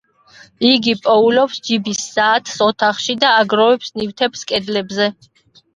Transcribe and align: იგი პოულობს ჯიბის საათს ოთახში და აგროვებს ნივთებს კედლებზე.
იგი 0.69 0.95
პოულობს 1.03 1.59
ჯიბის 1.69 2.01
საათს 2.15 2.57
ოთახში 2.69 3.19
და 3.27 3.37
აგროვებს 3.45 3.95
ნივთებს 4.01 4.45
კედლებზე. 4.53 5.15